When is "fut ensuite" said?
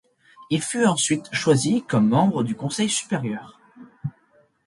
0.63-1.31